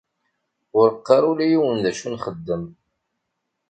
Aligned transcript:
Ur 0.79 0.87
qqar 0.97 1.23
ula 1.29 1.43
i 1.45 1.51
yiwen 1.51 1.77
d 1.83 1.85
acu 1.89 2.07
nxeddem. 2.13 2.63